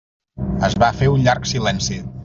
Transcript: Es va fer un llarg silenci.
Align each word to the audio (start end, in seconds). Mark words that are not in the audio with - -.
Es 0.69 0.77
va 0.85 0.89
fer 1.03 1.11
un 1.17 1.23
llarg 1.29 1.47
silenci. 1.55 2.01